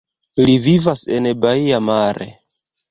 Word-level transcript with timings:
Li 0.47 0.55
vivas 0.63 1.03
en 1.19 1.31
Baia 1.45 1.83
Mare. 1.93 2.33